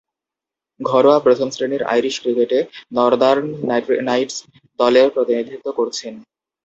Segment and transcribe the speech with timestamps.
[0.79, 2.59] ঘরোয়া প্রথম-শ্রেণীর আইরিশ ক্রিকেটে
[2.93, 3.45] নর্দার্ন
[4.07, 4.37] নাইটস
[4.79, 6.13] দলের প্রতিনিধিত্ব করছেন।